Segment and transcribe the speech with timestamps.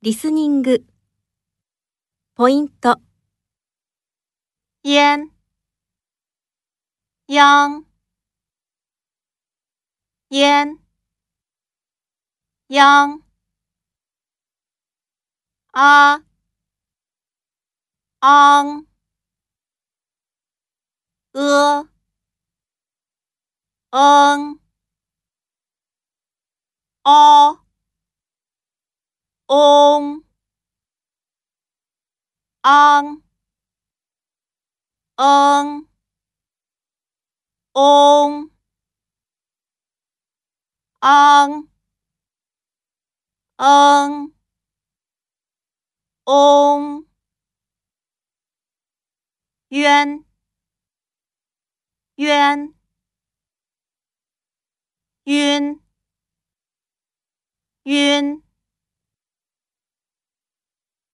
[0.00, 0.86] リスニング。
[2.36, 3.00] ポイント、
[4.84, 5.32] 烟，
[7.26, 7.84] 央，
[10.30, 10.78] 烟，
[12.68, 13.20] 央，
[15.72, 16.22] 啊，
[18.20, 18.86] 昂，
[21.32, 21.88] 呃，
[23.90, 24.60] 嗯，
[27.02, 27.67] 哦，
[29.48, 30.22] 嗡，
[32.62, 33.22] 昂，
[35.16, 35.88] 嗯，
[37.72, 38.50] 嗡，
[41.00, 41.68] 昂，
[43.56, 44.34] 嗯，
[46.24, 47.06] 嗡，
[49.68, 50.24] 冤，
[52.16, 52.74] 冤，
[55.24, 55.80] 晕，
[57.84, 58.47] 晕。